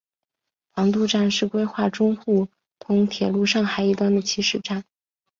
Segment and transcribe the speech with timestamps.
[0.71, 2.47] 黄渡站是规划中沪
[2.79, 4.83] 通铁路上海一端的起始站。